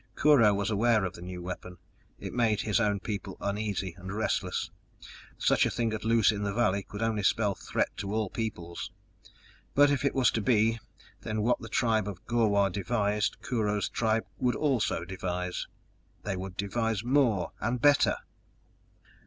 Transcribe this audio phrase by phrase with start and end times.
[0.15, 1.77] Kurho was aware of the new weapon;
[2.17, 4.71] it made his own people uneasy and restless;
[5.37, 8.91] such a thing at loose in the valley could only spell threat to all peoples!
[9.75, 10.79] But, if it was to be,
[11.21, 15.67] then what the tribe of Gor wah devised Kurho's tribe would also devise.
[16.23, 18.15] They would devise more and better!